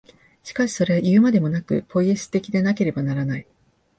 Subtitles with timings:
[0.41, 3.45] しかしそれはいうまでもなく、ポイエシス的でなければならない。